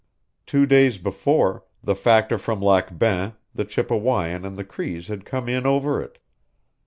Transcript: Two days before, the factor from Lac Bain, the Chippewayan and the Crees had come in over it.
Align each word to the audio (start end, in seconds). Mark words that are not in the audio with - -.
Two 0.47 0.65
days 0.65 0.97
before, 0.97 1.63
the 1.83 1.93
factor 1.93 2.39
from 2.39 2.59
Lac 2.59 2.97
Bain, 2.97 3.33
the 3.53 3.63
Chippewayan 3.65 4.43
and 4.43 4.57
the 4.57 4.63
Crees 4.65 5.09
had 5.09 5.25
come 5.25 5.47
in 5.47 5.67
over 5.67 6.01
it. 6.01 6.17